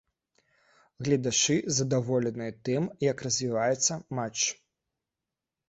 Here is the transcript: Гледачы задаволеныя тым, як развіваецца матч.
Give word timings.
Гледачы 1.07 1.57
задаволеныя 1.81 2.51
тым, 2.69 2.83
як 3.11 3.17
развіваецца 3.29 4.01
матч. 4.21 4.39